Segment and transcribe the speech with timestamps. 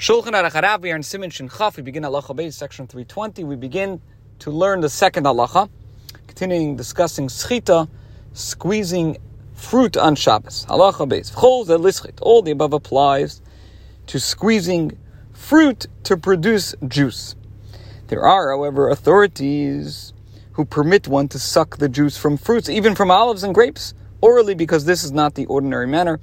[0.00, 1.76] Shulchan Aruch we are in Siman Shin Chaf.
[1.76, 3.44] We begin Halacha Beis, section 320.
[3.44, 4.00] We begin
[4.38, 5.68] to learn the second halacha,
[6.26, 7.86] continuing discussing schita,
[8.32, 9.18] squeezing
[9.52, 10.64] fruit on Shabbos.
[10.70, 11.30] Halacha Beis.
[11.30, 12.18] V'chol lischit.
[12.22, 13.42] All the above applies
[14.06, 14.96] to squeezing
[15.34, 17.36] fruit to produce juice.
[18.06, 20.14] There are, however, authorities
[20.52, 23.92] who permit one to suck the juice from fruits, even from olives and grapes,
[24.22, 26.20] orally, because this is not the ordinary manner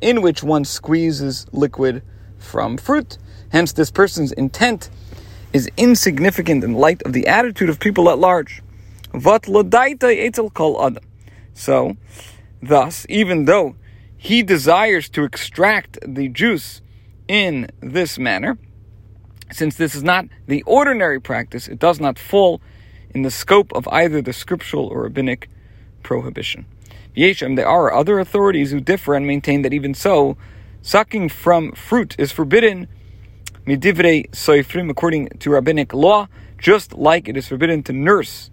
[0.00, 2.02] in which one squeezes liquid
[2.44, 3.18] from fruit.
[3.50, 4.90] Hence, this person's intent
[5.52, 8.62] is insignificant in light of the attitude of people at large.
[11.54, 11.96] So,
[12.62, 13.76] thus, even though
[14.16, 16.80] he desires to extract the juice
[17.28, 18.58] in this manner,
[19.52, 22.60] since this is not the ordinary practice, it does not fall
[23.14, 25.48] in the scope of either the scriptural or rabbinic
[26.02, 26.66] prohibition.
[27.16, 30.36] Yeshem, there are other authorities who differ and maintain that even so,
[30.86, 32.88] Sucking from fruit is forbidden,
[33.66, 36.28] midivrei soifrim, according to rabbinic law,
[36.58, 38.50] just like it is forbidden to nurse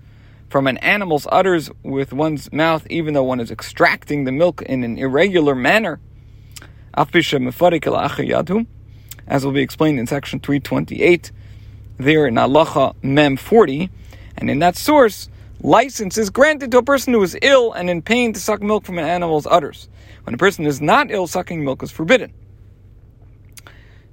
[0.47, 4.86] from an animal's udders with one's mouth, even though one is extracting the milk in
[4.86, 6.00] an irregular manner.
[6.95, 7.11] As
[9.45, 11.31] will be explained in section 328,
[11.97, 13.89] there in Halacha Mem 40,
[14.38, 15.28] and in that source,
[15.64, 18.86] license is granted to a person who is ill and in pain to suck milk
[18.86, 19.90] from an animal's udders.
[20.23, 22.34] When a person is not ill, sucking milk is forbidden.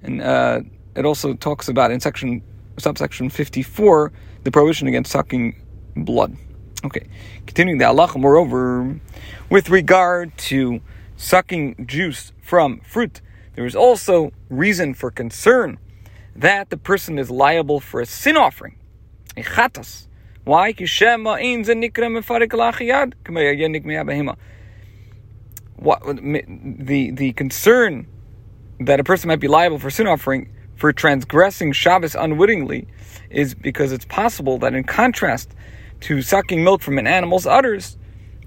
[0.03, 0.61] And uh,
[0.95, 2.43] it also talks about in section
[2.79, 4.13] subsection 54
[4.45, 5.61] the prohibition against sucking
[5.97, 6.37] blood.
[6.85, 7.09] Okay,
[7.47, 8.21] continuing the halacha.
[8.21, 9.01] Moreover,
[9.51, 10.81] with regard to
[11.17, 13.21] sucking juice from fruit,
[13.55, 15.79] there is also reason for concern
[16.37, 18.77] that the person is liable for a sin offering,
[19.37, 20.07] a chatas.
[20.49, 20.73] Why?
[25.77, 28.07] what the the concern
[28.81, 32.89] that a person might be liable for sin offering for transgressing Shabbos unwittingly
[33.29, 35.51] is because it's possible that in contrast
[36.01, 37.99] to sucking milk from an animal's udders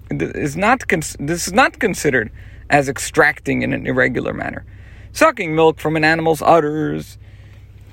[0.09, 2.31] is not this is not considered
[2.72, 4.66] as extracting in an irregular manner.
[5.12, 7.20] Sucking milk from an animal's udders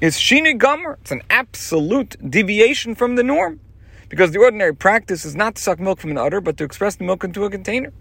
[0.01, 0.97] is shinui gamur.
[1.03, 3.61] It's an absolute deviation from the norm.
[4.09, 6.97] Because the ordinary practice is not to suck milk from an udder, but to express
[6.97, 7.93] the milk into a container.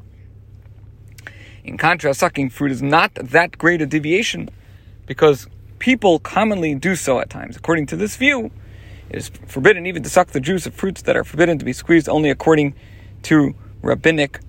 [1.64, 4.50] In contrast, sucking fruit is not that great a deviation
[5.06, 5.48] because
[5.80, 7.58] people commonly do so at times.
[7.58, 8.52] According to this view,
[9.10, 11.74] it is forbidden even to suck the juice of fruits that are forbidden to be
[11.74, 12.74] squeezed only according
[13.24, 14.40] to rabbinic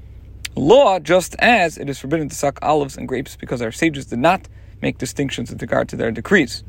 [0.54, 4.18] law, just as it is forbidden to suck olives and grapes because our sages did
[4.18, 4.48] not
[4.80, 6.62] make distinctions with regard to their decrees.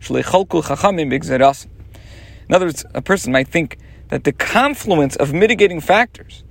[0.00, 0.16] In
[2.54, 3.78] other words, a person might think
[4.08, 6.44] that the confluence of mitigating factors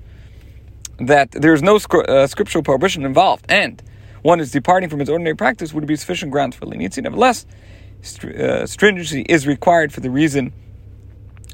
[1.00, 3.81] that there is no uh, scriptural prohibition involved, and
[4.23, 7.01] one is departing from its ordinary practice, would be sufficient grounds for leniency.
[7.01, 7.46] Nevertheless,
[8.23, 10.53] uh, stringency is required for the reason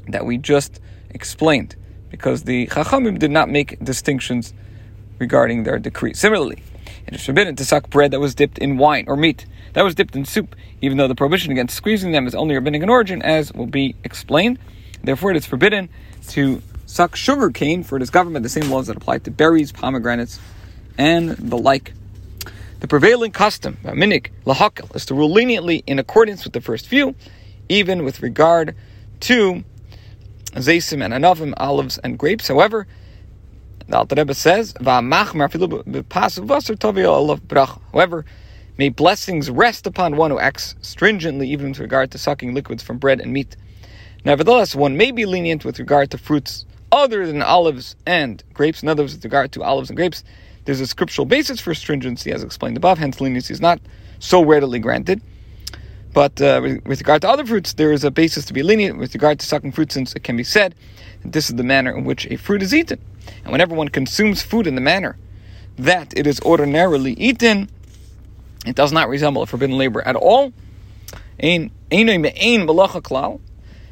[0.08, 1.76] that we just explained,
[2.10, 4.54] because the Chachamim did not make distinctions
[5.18, 6.14] regarding their decree.
[6.14, 6.62] Similarly,
[7.06, 9.94] it is forbidden to suck bread that was dipped in wine or meat that was
[9.94, 13.20] dipped in soup, even though the prohibition against squeezing them is only rabbinic in origin,
[13.22, 14.58] as will be explained.
[15.04, 15.88] Therefore, it is forbidden
[16.28, 19.30] to suck sugar cane, for it is governed by the same laws that apply to
[19.30, 20.38] berries, pomegranates,
[20.98, 21.92] and the like.
[22.80, 27.14] The prevailing custom, minhag lehakel, is to rule leniently in accordance with the first view,
[27.68, 28.74] even with regard
[29.20, 29.64] to
[30.52, 32.48] zaysim and anavim, olives and grapes.
[32.48, 32.86] However,
[33.88, 34.74] the Alter Rebbe says,
[37.92, 38.24] However,
[38.76, 42.98] may blessings rest upon one who acts stringently, even with regard to sucking liquids from
[42.98, 43.56] bread and meat.
[44.24, 48.82] Nevertheless, one may be lenient with regard to fruits other than olives and grapes.
[48.82, 50.24] In other words, with regard to olives and grapes,
[50.64, 52.98] there's a scriptural basis for stringency, as explained above.
[52.98, 53.80] Hence, leniency is not
[54.18, 55.20] so readily granted.
[56.14, 59.12] But uh, with regard to other fruits, there is a basis to be lenient with
[59.14, 60.74] regard to sucking fruit, since it can be said
[61.22, 63.00] that this is the manner in which a fruit is eaten.
[63.42, 65.18] And whenever one consumes food in the manner
[65.76, 67.68] that it is ordinarily eaten,
[68.64, 70.52] it does not resemble a forbidden labor at all.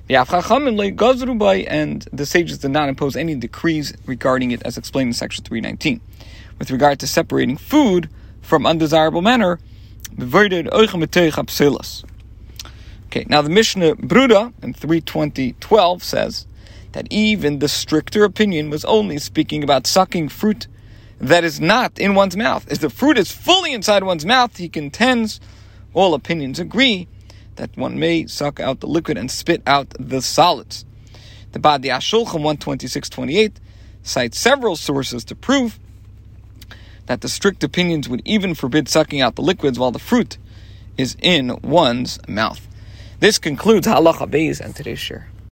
[0.09, 6.01] And the sages did not impose any decrees regarding it as explained in section 319.
[6.59, 8.09] With regard to separating food
[8.41, 9.59] from undesirable manner,
[13.07, 16.47] okay, now the Mishnah Berurah in 320.12 says
[16.93, 20.67] that even the stricter opinion was only speaking about sucking fruit
[21.19, 22.71] that is not in one's mouth.
[22.71, 25.41] If the fruit is fully inside one's mouth, he contends,
[25.95, 27.09] all opinions agree,
[27.57, 30.85] that one may suck out the liquid and spit out the solids.
[31.53, 33.53] The Badei HaShulchan 126.28
[34.03, 35.79] cites several sources to prove
[37.07, 40.39] that the strict opinions would even forbid sucking out the liquids while the fruit
[40.97, 42.67] is in one's mouth.
[43.21, 45.32] This concludes Halacha Beis and today's share.